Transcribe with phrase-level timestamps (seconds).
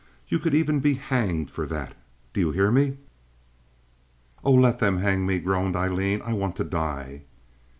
[0.29, 1.95] You could even be hanged for that.
[2.33, 2.97] Do you hear me?"
[4.43, 6.23] "Oh, let them hang me," groaned Aileen.
[6.25, 7.21] "I want to die."